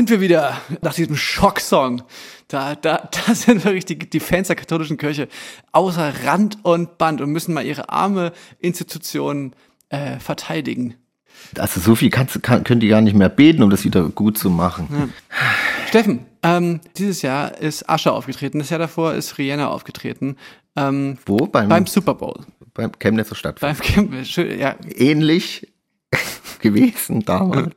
[0.00, 2.02] Sind wir wieder, nach diesem Schocksong.
[2.48, 5.28] Da, da, da sind wirklich die, die Fans der katholischen Kirche
[5.72, 9.52] außer Rand und Band und müssen mal ihre arme Institution
[9.90, 10.94] äh, verteidigen.
[11.58, 14.38] Also so viel kannst, kann, könnt ihr gar nicht mehr beten, um das wieder gut
[14.38, 15.12] zu machen.
[15.88, 20.36] Steffen, ähm, dieses Jahr ist Ascher aufgetreten, das Jahr davor ist Rihanna aufgetreten.
[20.76, 21.36] Ähm, Wo?
[21.36, 22.40] Beim, beim Super Bowl.
[22.72, 23.82] beim Chemnitzer Stadtfest.
[23.94, 24.76] Beim schön, ja.
[24.96, 25.70] Ähnlich
[26.60, 27.74] gewesen damals.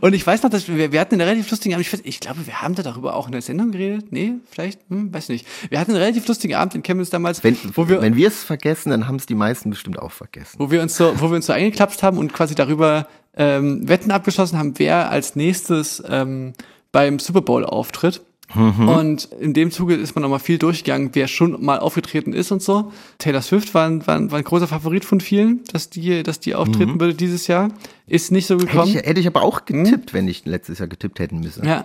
[0.00, 1.86] Und ich weiß noch, dass wir, wir hatten einen relativ lustigen Abend.
[1.86, 4.12] Ich, weiß- ich glaube, wir haben da darüber auch in der Sendung geredet.
[4.12, 5.46] Nee, vielleicht, hm, weiß nicht.
[5.68, 8.42] Wir hatten einen relativ lustigen Abend in Chemnitz damals, Wenn, wo wir, wenn wir es
[8.42, 10.56] vergessen, dann haben es die meisten bestimmt auch vergessen.
[10.58, 14.10] wo wir uns so, wo wir uns so eingeklapst haben und quasi darüber ähm, Wetten
[14.10, 16.52] abgeschlossen haben, wer als nächstes ähm,
[16.92, 18.22] beim Super Bowl auftritt.
[18.54, 22.62] Und in dem Zuge ist man nochmal viel durchgegangen, wer schon mal aufgetreten ist und
[22.62, 22.90] so.
[23.18, 26.40] Taylor Swift war ein, war ein, war ein großer Favorit von vielen, dass die, dass
[26.40, 27.68] die auftreten würde dieses Jahr.
[28.06, 28.88] Ist nicht so Hätte gekommen.
[28.90, 31.64] ich, hätte ich aber auch getippt, wenn ich letztes Jahr getippt hätten müssen.
[31.64, 31.84] Ja,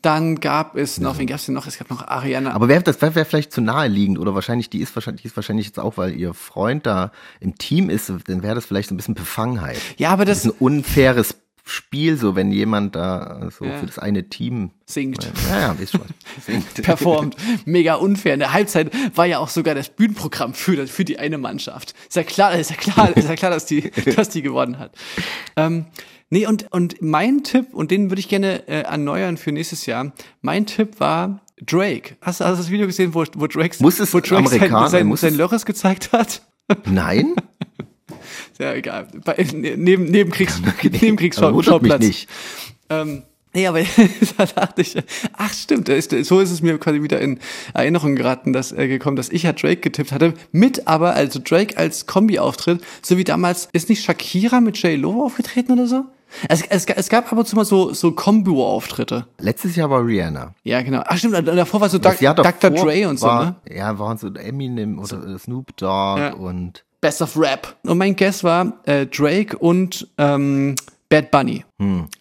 [0.00, 1.66] dann gab es noch, wen gab es denn noch?
[1.66, 2.52] Es gab noch Ariana.
[2.54, 5.36] Aber wäre das wäre wär vielleicht zu naheliegend oder wahrscheinlich die ist wahrscheinlich die ist
[5.36, 8.94] wahrscheinlich jetzt auch, weil ihr Freund da im Team ist, dann wäre das vielleicht so
[8.94, 9.76] ein bisschen Befangenheit.
[9.98, 11.36] ja, aber Das das ist ein unfaires
[11.68, 13.76] Spiel, so wenn jemand da so Ja.
[13.78, 15.24] für das eine Team singt.
[15.50, 16.02] ja, ja, ist schon.
[16.82, 17.34] performt.
[17.64, 18.34] Mega unfair.
[18.34, 21.94] In der Halbzeit war ja auch sogar das Bühnenprogramm für, für die eine Mannschaft.
[22.08, 24.92] Ist ja klar, ist ja klar, ist ja klar, dass die, dass die gewonnen hat.
[25.56, 25.86] Ähm,
[26.30, 30.12] nee, und, und mein Tipp, und den würde ich gerne äh, erneuern für nächstes Jahr.
[30.42, 32.16] Mein Tipp war Drake.
[32.20, 35.32] Hast du das Video gesehen, wo, wo Drake, Muss es wo Drake sein, sein, sein
[35.32, 36.42] es- Lörres gezeigt hat?
[36.84, 37.34] Nein?
[38.58, 39.06] Ja, egal.
[39.24, 42.00] Bei, ne, neben, neben Kriegs, neben Kriegsschauplatz.
[42.00, 42.28] nicht.
[42.88, 43.80] Ähm, nee, aber
[44.38, 44.96] da dachte ich,
[45.36, 47.38] ach stimmt, ist, so ist es mir quasi wieder in
[47.74, 51.76] Erinnerung geraten, dass äh, gekommen, dass ich ja Drake getippt hatte, mit aber, also Drake
[51.76, 56.04] als Kombi-Auftritt, so wie damals, ist nicht Shakira mit J-Lo aufgetreten oder so?
[56.48, 59.26] Es, es, es gab ab und zu mal so, so Kombo-Auftritte.
[59.38, 60.54] Letztes Jahr war Rihanna.
[60.64, 61.02] Ja, genau.
[61.06, 62.34] Ach stimmt, davor war so Dr.
[62.34, 63.56] davor Dre und so, ne?
[63.72, 66.32] Ja, waren so Eminem oder Snoop Dogg Ja.
[66.34, 67.76] und Best of Rap.
[67.84, 70.74] Und mein Guess war äh, Drake und ähm,
[71.08, 71.64] Bad Bunny.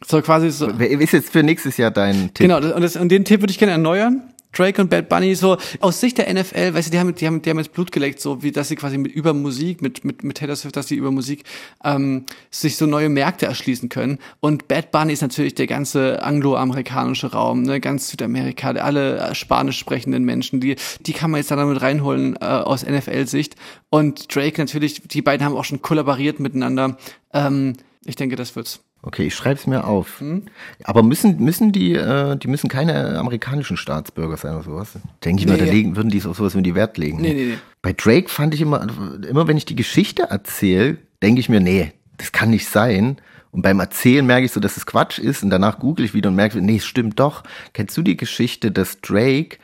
[0.06, 0.70] So quasi so.
[0.78, 2.46] Wer ist jetzt für nächstes Jahr dein Tipp?
[2.46, 4.22] Genau, das, und, das, und den Tipp würde ich gerne erneuern.
[4.56, 7.42] Drake und Bad Bunny, so aus Sicht der NFL, weißt du, die haben, die haben,
[7.42, 10.24] die haben jetzt Blut geleckt, so wie dass sie quasi mit über Musik, mit, mit,
[10.24, 11.44] mit Taylor Swift, dass sie über Musik
[11.84, 14.20] ähm, sich so neue Märkte erschließen können.
[14.40, 19.78] Und Bad Bunny ist natürlich der ganze angloamerikanische Raum, ne, ganz Südamerika, alle äh, spanisch
[19.78, 23.56] sprechenden Menschen, die, die kann man jetzt da damit reinholen äh, aus NFL-Sicht.
[23.90, 26.98] Und Drake natürlich, die beiden haben auch schon kollaboriert miteinander.
[27.34, 27.74] Ähm,
[28.06, 28.82] ich denke, das wird's.
[29.06, 30.20] Okay, ich schreibe es mir auf.
[30.20, 30.44] Hm?
[30.84, 34.94] Aber müssen, müssen die, äh, die müssen keine amerikanischen Staatsbürger sein oder sowas?
[35.24, 35.72] Denke ich mal, da Nee.
[35.72, 37.22] legen, würden die auf sowas die Wert legen.
[37.22, 37.58] Nee, nee, nee.
[37.84, 38.88] Bei Drake fand ich immer,
[39.30, 43.18] immer wenn ich die Geschichte erzähle, denke ich mir, nee, das kann nicht sein.
[43.52, 46.30] Und beim Erzählen merke ich so, dass es Quatsch ist und danach google ich wieder
[46.30, 47.44] und merke, nee, es stimmt doch.
[47.74, 49.58] Kennst du die Geschichte, dass Drake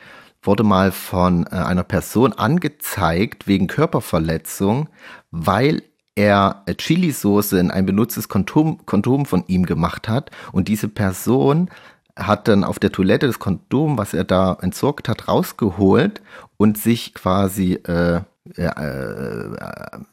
[0.43, 4.87] wurde mal von äh, einer Person angezeigt wegen Körperverletzung,
[5.31, 5.83] weil
[6.15, 11.69] er Chilisauce in ein benutztes Kondom, Kondom von ihm gemacht hat und diese Person
[12.17, 16.21] hat dann auf der Toilette das Kondom, was er da entsorgt hat, rausgeholt
[16.57, 18.21] und sich quasi äh,
[18.57, 19.57] äh, äh,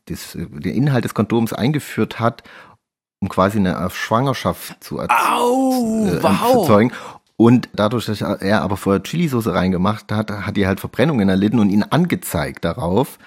[0.07, 2.43] den Inhalt des Kondoms eingeführt hat,
[3.21, 6.53] um quasi eine Schwangerschaft zu äh, wow.
[6.53, 6.93] zu zeugen.
[7.37, 11.71] Und dadurch, dass er aber vorher Chilisauce reingemacht hat, hat die halt Verbrennungen erlitten und
[11.71, 13.19] ihn angezeigt darauf.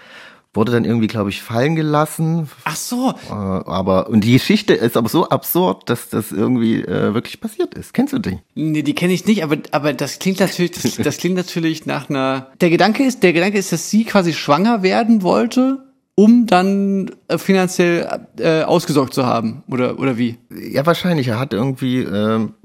[0.54, 2.50] Wurde dann irgendwie, glaube ich, fallen gelassen.
[2.66, 7.14] Ach so, Äh, aber, und die Geschichte ist aber so absurd, dass das irgendwie äh,
[7.14, 7.94] wirklich passiert ist.
[7.94, 8.40] Kennst du die?
[8.56, 12.10] Nee, die kenne ich nicht, aber, aber das klingt natürlich, das, das klingt natürlich nach
[12.10, 12.48] einer.
[12.60, 15.86] Der Gedanke ist, der Gedanke ist, dass sie quasi schwanger werden wollte,
[16.16, 19.64] um dann äh, finanziell äh, ausgesorgt zu haben.
[19.70, 20.38] Oder, oder wie?
[20.54, 21.30] Ja, wahrscheinlich.
[21.30, 22.56] Er hat irgendwie ähm,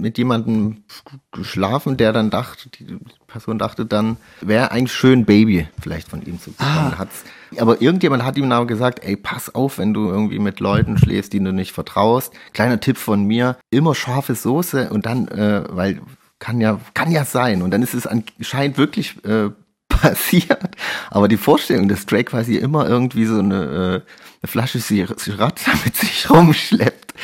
[0.00, 0.84] mit jemandem
[1.32, 6.40] geschlafen, der dann dachte, die Person dachte dann, wäre eigentlich schön, Baby vielleicht von ihm
[6.40, 6.98] zu bekommen.
[6.98, 7.24] Hat's,
[7.58, 11.32] aber irgendjemand hat ihm aber gesagt, ey, pass auf, wenn du irgendwie mit Leuten schläfst,
[11.32, 12.32] denen du nicht vertraust.
[12.52, 16.00] Kleiner Tipp von mir, immer scharfe Soße und dann, äh, weil
[16.38, 17.62] kann ja, kann ja sein.
[17.62, 19.50] Und dann ist es anscheinend wirklich äh,
[19.88, 20.76] passiert.
[21.10, 23.88] Aber die Vorstellung, dass Drake quasi immer irgendwie so eine, äh,
[24.42, 27.14] eine Flasche Sriracha mit sich rumschleppt,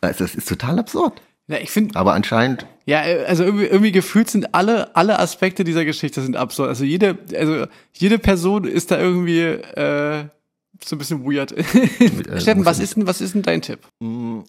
[0.00, 1.20] also das ist total absurd.
[1.48, 5.64] Ja, ich finde, Aber anscheinend, ja, äh, also irgendwie, irgendwie gefühlt sind alle, alle Aspekte
[5.64, 6.68] dieser Geschichte sind absurd.
[6.68, 10.24] Also jede, also jede Person ist da irgendwie äh,
[10.84, 11.52] so ein bisschen weird.
[12.28, 13.80] äh, Steffen, was ist denn, was ist denn dein Tipp?
[14.00, 14.44] mh,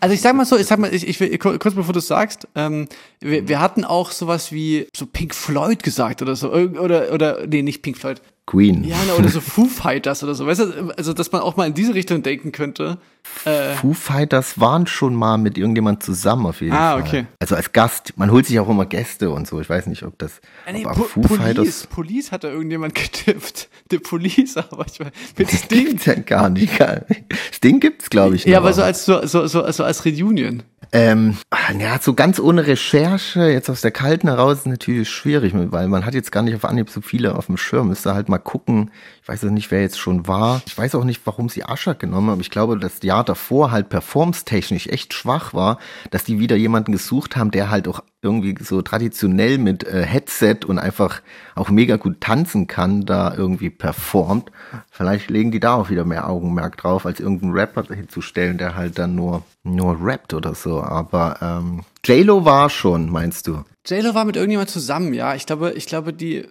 [0.00, 1.98] Also ich sag mal so, ich sag mal, ich, ich will kur- kurz bevor du
[1.98, 2.88] es sagst, ähm,
[3.20, 7.62] wir, wir hatten auch sowas wie so Pink Floyd gesagt oder so, oder oder nee,
[7.62, 8.84] nicht Pink Floyd, Queen.
[8.84, 11.74] ja oder so Foo Fighters oder so, weißt du, also dass man auch mal in
[11.74, 12.98] diese Richtung denken könnte.
[13.44, 17.00] Äh, Foo Fighters waren schon mal mit irgendjemand zusammen auf jeden Ah, Fall.
[17.02, 17.26] okay.
[17.40, 18.12] Also als Gast.
[18.16, 19.60] Man holt sich auch immer Gäste und so.
[19.60, 20.40] Ich weiß nicht, ob das.
[20.66, 24.84] äh, nee, aber po Foo Police, Fighters Police hat da irgendjemand getippt, The Police, aber
[24.86, 25.86] ich meine, mit das Ding.
[25.86, 26.78] gibt's ja gar nicht.
[26.80, 28.44] Das Ding gibt's, glaube ich.
[28.44, 28.66] Ja, noch.
[28.66, 30.62] aber so als so so so, so als Reunion.
[30.94, 35.52] Ähm, ah, ja, so ganz ohne Recherche, jetzt aus der Kalten heraus, ist natürlich schwierig,
[35.54, 37.88] weil man hat jetzt gar nicht auf Anhieb so viele auf dem Schirm.
[37.88, 38.90] Müsste halt mal gucken.
[39.22, 40.62] Ich weiß auch nicht, wer jetzt schon war.
[40.66, 42.40] Ich weiß auch nicht, warum sie Ascher genommen haben.
[42.40, 45.78] Ich glaube, das Jahr davor halt performstechnisch echt schwach war,
[46.10, 50.64] dass die wieder jemanden gesucht haben, der halt auch irgendwie so traditionell mit äh, Headset
[50.66, 51.22] und einfach
[51.54, 54.50] auch mega gut tanzen kann, da irgendwie performt.
[54.90, 58.98] Vielleicht legen die da auch wieder mehr Augenmerk drauf, als irgendeinen Rapper hinzustellen, der halt
[58.98, 60.82] dann nur, nur rappt oder so.
[60.82, 63.64] Aber ähm, J-Lo war schon, meinst du?
[63.86, 65.36] JLo war mit irgendjemand zusammen, ja.
[65.36, 66.48] Ich glaube, ich glaube die,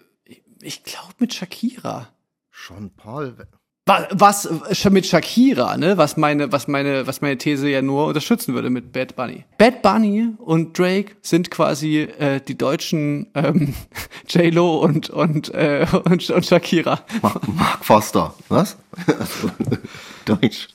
[0.61, 2.07] ich glaube mit Shakira.
[2.61, 3.35] Sean Paul.
[3.87, 5.97] Was, was schon mit Shakira, ne?
[5.97, 9.43] Was meine, was meine, was meine These ja nur unterstützen würde mit Bad Bunny.
[9.57, 13.73] Bad Bunny und Drake sind quasi äh, die deutschen ähm,
[14.29, 17.01] J Lo und und, äh, und und Shakira.
[17.21, 18.33] Mark, Mark Foster.
[18.49, 18.77] Was?
[20.25, 20.69] Deutsch.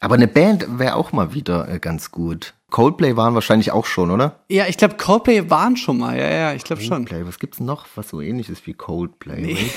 [0.00, 2.54] Aber eine Band wäre auch mal wieder äh, ganz gut.
[2.70, 4.40] Coldplay waren wahrscheinlich auch schon, oder?
[4.48, 6.18] Ja, ich glaube Coldplay waren schon mal.
[6.18, 7.06] Ja, ja, ich glaube schon.
[7.06, 9.40] Coldplay, was gibt's noch, was so ähnlich ist wie Coldplay?
[9.40, 9.52] Nee.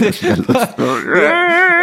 [0.00, 0.22] Lustig.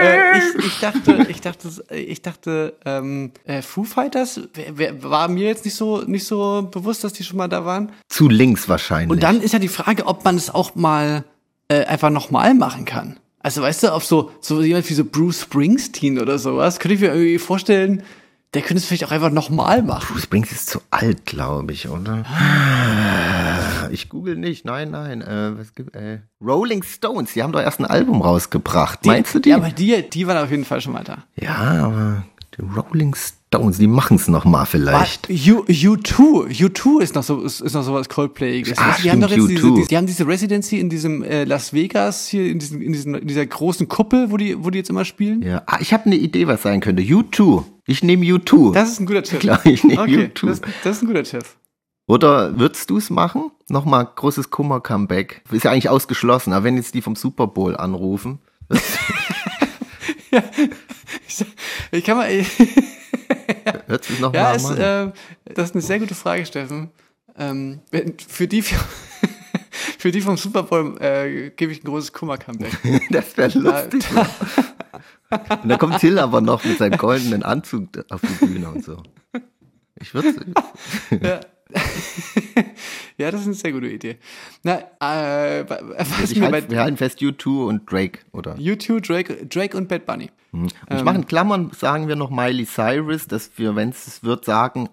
[0.02, 5.28] äh, ich, ich dachte, ich dachte, ich dachte, ähm, äh, Foo Fighters wer, wer, war
[5.28, 7.92] mir jetzt nicht so nicht so bewusst, dass die schon mal da waren.
[8.08, 9.12] Zu links wahrscheinlich.
[9.12, 11.26] Und dann ist ja die Frage, ob man es auch mal
[11.68, 13.20] äh, einfach nochmal machen kann.
[13.40, 17.02] Also weißt du, auf so, so jemand wie so Bruce Springsteen oder sowas, könnte ich
[17.02, 18.04] mir irgendwie vorstellen,
[18.54, 20.14] der könnte es vielleicht auch einfach nochmal machen.
[20.14, 22.24] Bruce Springsteen ist zu alt, glaube ich, oder?
[23.92, 25.22] Ich google nicht, nein, nein.
[25.22, 29.06] Äh, was gibt, äh, Rolling Stones, die haben doch erst ein Album rausgebracht.
[29.06, 29.50] Meinst du die?
[29.50, 31.24] Ja, aber die, die waren auf jeden Fall schon mal da.
[31.36, 32.24] Ja, aber
[32.56, 35.30] die Rolling Stones, die machen es noch mal vielleicht.
[35.30, 38.78] U, U2, U2 ist noch so, ist, ist noch sowas Coldplayiges.
[38.78, 39.76] Ah, die haben doch jetzt diese, U2.
[39.76, 43.16] die, die haben diese Residency in diesem äh, Las Vegas hier in, diesen, in, diesen,
[43.16, 45.42] in dieser großen Kuppel, wo die, wo die jetzt immer spielen.
[45.42, 47.02] Ja, ah, ich habe eine Idee, was sein könnte.
[47.02, 47.64] U2.
[47.86, 48.74] Ich nehme U2.
[48.74, 49.42] Das ist ein guter Tipp.
[49.42, 50.46] Klar, ich nehme okay, U2.
[50.48, 51.44] das, das ist ein guter Tipp.
[52.08, 53.52] Oder würdest du es machen?
[53.70, 55.42] Nochmal großes Kummer-Comeback.
[55.52, 58.40] Ist ja eigentlich ausgeschlossen, aber wenn jetzt die vom Super Bowl anrufen.
[61.28, 61.46] Ich,
[61.92, 62.28] ich kann mal.
[63.88, 64.78] Würdest du es nochmal Ja, machen?
[64.78, 65.12] äh,
[65.54, 66.90] das ist eine sehr gute Frage, Steffen.
[67.38, 67.82] Ähm,
[68.28, 68.64] für die
[70.00, 72.72] für die vom Super Bowl äh, gebe ich ein großes Kummer-Comeback.
[73.12, 74.06] das wäre lustig.
[75.62, 79.02] Und dann kommt Till aber noch mit seinem goldenen Anzug auf die Bühne und so.
[80.00, 80.34] Ich würde
[81.22, 81.40] ja.
[83.18, 84.18] ja, das ist eine sehr gute Idee.
[84.64, 88.56] Na, äh, was ich mir halt, wir halten fest U2 und Drake, oder?
[88.58, 90.30] YouTube, Drake, Drake und Bad Bunny.
[90.52, 90.98] Und Ähm.
[90.98, 94.90] ich mache in Klammern, sagen wir noch Miley Cyrus, dass wir, wenn es wird, sagen,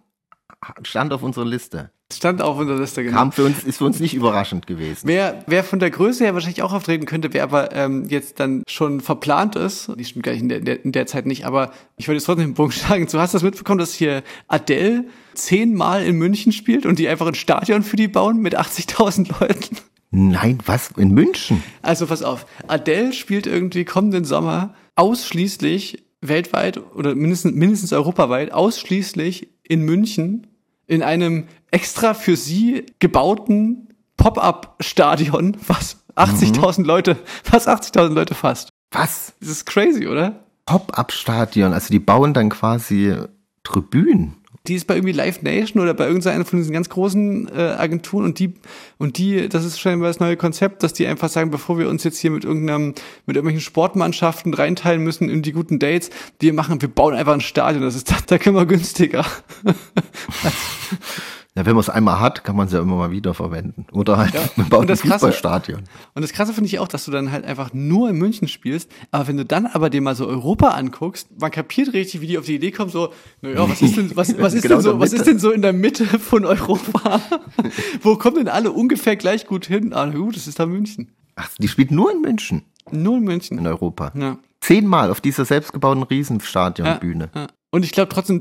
[0.83, 1.91] stand auf unserer Liste.
[2.13, 3.17] Stand auch in der Liste, genau.
[3.17, 5.03] Kam für uns, ist für uns nicht überraschend gewesen.
[5.05, 8.65] Wer, wer von der Größe her wahrscheinlich auch auftreten könnte, wer aber ähm, jetzt dann
[8.69, 12.09] schon verplant ist, die stimmt gar nicht in der, in der, Zeit nicht, aber ich
[12.09, 16.17] wollte jetzt trotzdem den Punkt sagen, du hast das mitbekommen, dass hier Adele zehnmal in
[16.17, 19.77] München spielt und die einfach ein Stadion für die bauen mit 80.000 Leuten.
[20.11, 20.91] Nein, was?
[20.97, 21.63] In München?
[21.83, 29.49] Also pass auf, Adele spielt irgendwie kommenden Sommer ausschließlich weltweit oder mindestens, mindestens europaweit ausschließlich
[29.63, 30.49] in München
[30.87, 37.17] in einem extra für sie gebauten Pop-up-Stadion, was 80.000 Leute,
[37.51, 38.69] was 80.000 Leute fasst.
[38.91, 39.33] Was?
[39.41, 40.45] Das ist crazy, oder?
[40.67, 43.17] Pop-Up-Stadion, also die bauen dann quasi
[43.63, 44.37] Tribünen.
[44.67, 48.27] Die ist bei irgendwie Live Nation oder bei irgendeiner von diesen ganz großen äh, Agenturen
[48.27, 48.53] und die
[48.99, 52.05] und die, das ist scheinbar das neue Konzept, dass die einfach sagen, bevor wir uns
[52.05, 56.83] jetzt hier mit irgendeinem mit irgendwelchen Sportmannschaften reinteilen müssen in die guten Dates, wir machen,
[56.83, 59.25] wir bauen einfach ein Stadion, das ist da können wir günstiger.
[61.57, 63.85] Ja, wenn man es einmal hat, kann man es ja immer mal wieder verwenden.
[63.91, 65.81] Oder halt, man baut Und ein das Krasse- Fußballstadion.
[66.15, 68.89] Und das Krasse finde ich auch, dass du dann halt einfach nur in München spielst,
[69.11, 72.39] aber wenn du dann aber dir mal so Europa anguckst, man kapiert richtig, wie die
[72.39, 74.91] auf die Idee kommen, so, naja, was ist denn, was, was ist Genau denn so,
[74.93, 75.17] in der was Mitte.
[75.23, 77.21] ist denn so in der Mitte von Europa?
[78.03, 79.93] Wo kommen denn alle ungefähr gleich gut hin?
[79.93, 81.11] Ah, na gut, das ist da München.
[81.35, 83.59] Ach, die spielt nur in München, Nur in München.
[83.59, 84.13] in Europa.
[84.15, 84.39] Ja.
[84.61, 87.31] Zehnmal auf dieser selbstgebauten Riesenstadionbühne.
[87.35, 87.47] Ja.
[87.73, 88.41] Und ich glaube trotzdem,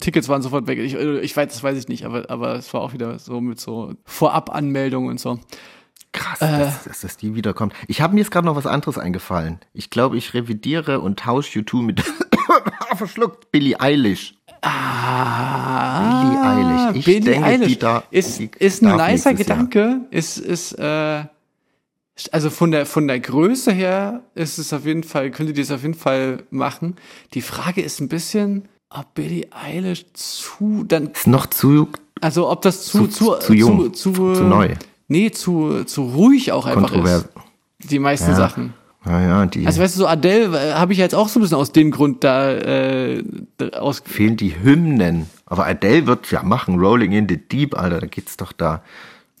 [0.00, 0.78] Tickets waren sofort weg.
[0.78, 3.60] Ich, ich weiß, das weiß ich nicht, aber, aber es war auch wieder so mit
[3.60, 5.38] so Vorabanmeldungen und so.
[6.12, 6.58] Krass, Äh.
[6.58, 7.74] dass, dass, dass die wiederkommt.
[7.88, 9.60] Ich habe mir jetzt gerade noch was anderes eingefallen.
[9.74, 12.02] Ich glaube, ich revidiere und tausche U2 mit
[12.96, 14.34] verschluckt Billie Eilish.
[14.62, 16.96] Ah, Billie Eilish.
[16.98, 19.58] Ich Billie denke, Eilish die da- ist, die ist ein nicer nächstes Jahr.
[19.58, 20.00] Gedanke.
[20.10, 21.24] Ist, ist, äh,
[22.32, 25.70] also von der, von der Größe her ist es auf jeden Fall, könnte die es
[25.70, 26.96] auf jeden Fall machen.
[27.34, 31.88] Die Frage ist ein bisschen, ob Billie Eilish zu, dann, Ist noch zu
[32.20, 34.74] also ob das zu, Zu- zu, zu jung, zu, zu neu.
[35.08, 37.22] Nee, zu, zu ruhig auch einfach kontrovers.
[37.78, 37.90] ist.
[37.90, 38.36] Die meisten Ja.
[38.36, 38.74] Sachen.
[39.02, 41.56] Naja, die Also weißt du, so Adele äh, habe ich jetzt auch so ein bisschen
[41.56, 43.24] aus dem Grund da äh,
[43.72, 44.02] aus.
[44.04, 45.26] fehlen die Hymnen.
[45.46, 48.82] Aber Adele wird ja machen, Rolling in the Deep, Alter, da geht's doch da.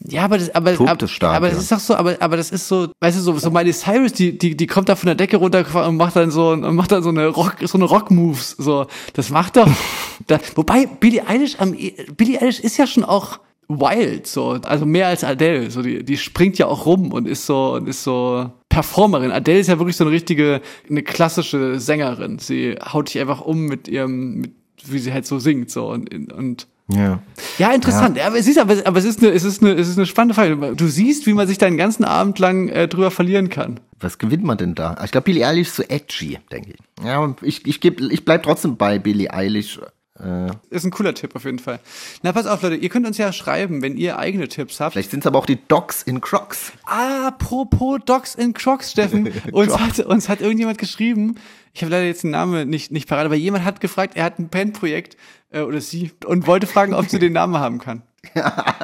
[0.06, 1.36] Ja, aber das, aber, das Stadion.
[1.36, 3.72] aber das ist doch so, aber, aber das ist so, weißt du, so, so Miley
[3.72, 6.74] Cyrus, die, die, die kommt da von der Decke runtergefahren und macht dann so, und
[6.74, 8.86] macht dann so eine Rock, so eine Rock-Moves, so.
[9.12, 9.68] Das macht doch,
[10.26, 14.86] da, wobei, Billie Eilish, am, e- Billie Eilish ist ja schon auch wild, so, also
[14.86, 18.02] mehr als Adele, so, die, die springt ja auch rum und ist so, und ist
[18.02, 19.32] so Performerin.
[19.32, 22.38] Adele ist ja wirklich so eine richtige, eine klassische Sängerin.
[22.38, 24.52] Sie haut dich einfach um mit ihrem, mit,
[24.86, 27.20] wie sie halt so singt, so, und, und, Ja.
[27.58, 28.16] ja, interessant.
[28.16, 28.26] Ja.
[28.26, 30.34] aber es ist aber, aber es ist eine, es ist eine, es ist eine spannende
[30.34, 30.74] Frage.
[30.74, 33.80] Du siehst, wie man sich da den ganzen Abend lang äh, drüber verlieren kann.
[34.00, 34.96] Was gewinnt man denn da?
[35.04, 37.04] Ich glaube, Billie Eilish ist so edgy, denke ich.
[37.04, 39.78] Ja, und ich, ich, geb, ich bleib trotzdem bei Billie Eilish.
[40.22, 41.80] Äh, Ist ein cooler Tipp auf jeden Fall.
[42.22, 44.92] Na, pass auf, Leute, ihr könnt uns ja schreiben, wenn ihr eigene Tipps habt.
[44.92, 46.72] vielleicht sind es aber auch die Dogs in Crocs.
[46.84, 49.32] Apropos Dogs in Crocs, Steffen.
[49.52, 51.36] Uns hat, uns hat irgendjemand geschrieben,
[51.72, 54.38] ich habe leider jetzt den Namen nicht, nicht parat, aber jemand hat gefragt, er hat
[54.38, 55.16] ein Pen-Projekt,
[55.50, 58.02] äh, oder sie, und wollte fragen, ob sie den Namen haben kann.
[58.34, 58.74] ja,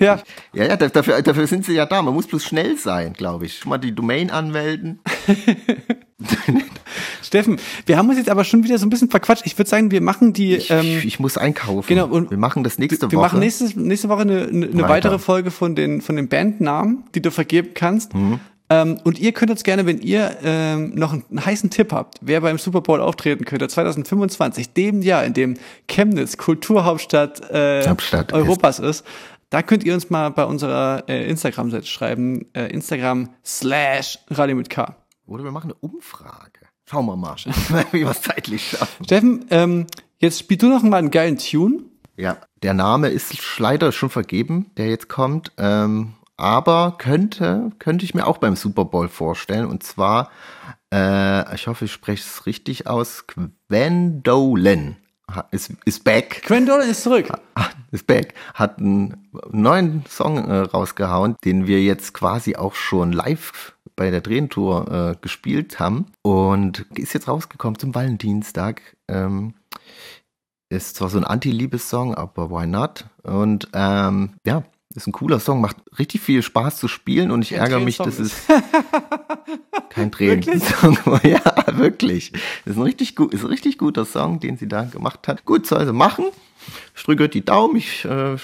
[0.00, 0.20] Ja,
[0.52, 2.02] ja, da- dafür, dafür sind sie ja da.
[2.02, 3.58] Man muss bloß schnell sein, glaube ich.
[3.60, 5.00] Schon mal die Domain anmelden.
[7.28, 9.46] Steffen, wir haben uns jetzt aber schon wieder so ein bisschen verquatscht.
[9.46, 11.86] Ich würde sagen, wir machen die, Ich, ähm, ich muss einkaufen.
[11.86, 13.26] genau, und wir machen das nächste Wir Woche.
[13.26, 14.88] machen nächstes, nächste Woche eine, eine, eine Weiter.
[14.88, 18.14] weitere Folge von den, von den Bandnamen, die du vergeben kannst.
[18.14, 18.40] Mhm.
[18.70, 22.16] Ähm, und ihr könnt uns gerne, wenn ihr ähm, noch einen, einen heißen Tipp habt,
[22.20, 25.54] wer beim Super Bowl auftreten könnte, 2025, dem Jahr, in dem
[25.88, 29.06] Chemnitz Kulturhauptstadt äh, Hauptstadt Europas ist.
[29.50, 34.68] da könnt ihr uns mal bei unserer äh, Instagram-Seite schreiben, äh, Instagram slash Radio mit
[34.68, 34.96] K.
[35.26, 36.57] Oder wir machen eine Umfrage.
[36.90, 37.36] Schauen wir mal,
[37.92, 39.04] wie wir es zeitlich schaffen.
[39.04, 39.86] Steffen, ähm,
[40.18, 41.82] jetzt spielst du noch mal einen geilen Tune.
[42.16, 45.52] Ja, der Name ist leider schon vergeben, der jetzt kommt.
[45.58, 49.66] Ähm, aber könnte, könnte ich mir auch beim Super Bowl vorstellen.
[49.66, 50.30] Und zwar,
[50.92, 54.96] äh, ich hoffe, ich spreche es richtig aus, Gwendolen
[55.50, 56.42] ist, ist back.
[56.46, 57.28] Dolan ist zurück.
[57.90, 58.34] Ist back.
[58.54, 64.20] Hat einen neuen Song äh, rausgehauen, den wir jetzt quasi auch schon live bei der
[64.20, 66.06] Drehentour äh, gespielt haben.
[66.22, 68.82] Und ist jetzt rausgekommen zum Valentinstag.
[69.08, 69.54] Ähm,
[70.70, 73.06] ist zwar so ein Anti-Liebes-Song, aber why not?
[73.22, 74.64] Und ähm, ja,
[74.94, 77.98] ist ein cooler Song, macht richtig viel Spaß zu spielen und ich Kein ärgere mich,
[77.98, 78.46] dass es
[79.90, 81.42] kein Tränensong Ja,
[81.78, 82.32] wirklich.
[82.64, 85.44] Das ist ein richtig gut, ist ein richtig guter Song, den sie da gemacht hat.
[85.44, 86.26] Gut, soll sie machen.
[87.04, 87.76] Drücke die Daumen.
[87.76, 88.36] Ich äh,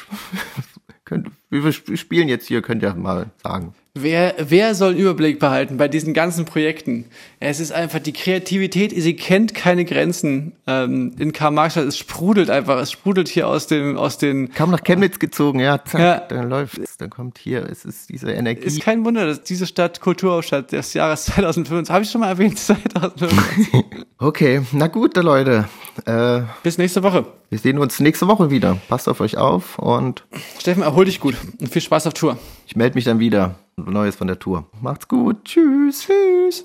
[1.04, 3.74] könnt, wir spielen jetzt hier, könnt ihr mal sagen.
[3.96, 7.04] Wer, wer soll einen Überblick behalten bei diesen ganzen Projekten?
[7.38, 10.50] Es ist einfach die Kreativität, sie kennt keine Grenzen.
[10.66, 14.50] Ähm, in Karl Marxstadt, es sprudelt einfach, es sprudelt hier aus dem, aus den.
[14.52, 16.18] Kam nach Chemnitz gezogen, ja, zack, Ja.
[16.28, 18.64] dann läuft es, dann kommt hier, es ist diese Energie.
[18.64, 22.58] Ist kein Wunder, dass diese Stadt Kulturhauptstadt des Jahres 2005, habe ich schon mal erwähnt,
[22.58, 23.32] 2005.
[24.18, 25.68] Okay, na gut, Leute.
[26.06, 27.26] Äh, Bis nächste Woche.
[27.50, 28.78] wir sehen uns nächste Woche wieder.
[28.88, 30.24] Passt auf euch auf und
[30.58, 32.38] Steffen, erhol dich gut und viel Spaß auf Tour.
[32.66, 33.56] ich melde mich dann wieder.
[33.76, 34.64] Neues von der Tour.
[34.80, 35.44] Macht's gut.
[35.44, 36.06] Tschüss.
[36.06, 36.64] Tschüss.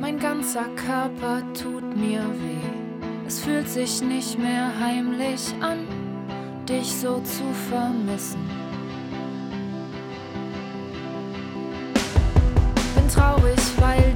[0.00, 3.06] Mein ganzer Körper tut mir weh.
[3.26, 5.86] Es fühlt sich nicht mehr heimlich an,
[6.68, 8.40] dich so zu vermissen.
[12.94, 14.07] Bin traurig, weil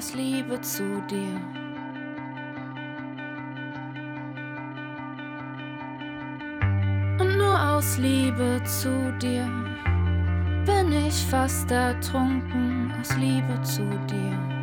[0.00, 1.38] aus Liebe zu dir.
[7.18, 9.46] Und nur aus Liebe zu dir
[10.64, 14.59] bin ich fast ertrunken aus Liebe zu dir.